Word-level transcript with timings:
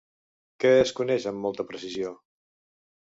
Què 0.63 0.69
es 0.85 0.93
coneix 0.99 1.27
amb 1.31 1.43
molta 1.47 1.65
precisió? 1.73 2.15